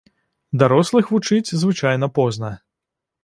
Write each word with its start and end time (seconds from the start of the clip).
Дарослых 0.61 1.11
вучыць 1.17 1.53
звычайна 1.63 2.07
позна. 2.17 2.51